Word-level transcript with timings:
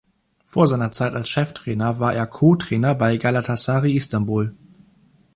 Vor 0.45 0.65
seiner 0.67 0.91
Zeit 0.91 1.13
als 1.13 1.29
Cheftrainer 1.29 1.99
war 1.99 2.15
er 2.15 2.25
Co-Trainer 2.25 2.95
bei 2.95 3.17
Galatasaray 3.17 3.93
Istanbul. 3.93 4.51